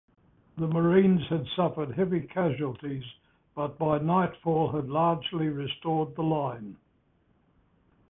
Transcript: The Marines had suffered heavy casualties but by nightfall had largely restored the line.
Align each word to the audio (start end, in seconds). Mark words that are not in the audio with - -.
The 0.57 0.67
Marines 0.67 1.21
had 1.29 1.45
suffered 1.55 1.91
heavy 1.91 2.21
casualties 2.21 3.03
but 3.53 3.77
by 3.77 3.99
nightfall 3.99 4.71
had 4.71 4.89
largely 4.89 5.47
restored 5.47 6.15
the 6.15 6.23
line. 6.23 6.75